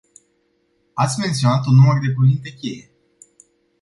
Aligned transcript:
Ați 0.93 1.19
menționat 1.19 1.65
un 1.65 1.75
număr 1.75 1.99
de 1.99 2.13
cuvinte 2.13 2.49
cheie. 2.53 2.91